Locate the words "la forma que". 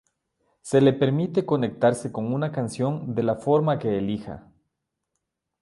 3.21-3.99